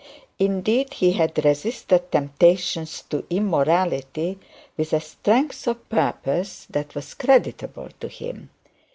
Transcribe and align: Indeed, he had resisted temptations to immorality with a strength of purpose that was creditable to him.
Indeed, 0.39 0.95
he 0.95 1.11
had 1.11 1.45
resisted 1.45 2.11
temptations 2.11 3.03
to 3.11 3.23
immorality 3.29 4.39
with 4.75 4.93
a 4.93 4.99
strength 4.99 5.67
of 5.67 5.87
purpose 5.89 6.65
that 6.71 6.95
was 6.95 7.13
creditable 7.13 7.89
to 7.99 8.07
him. 8.07 8.49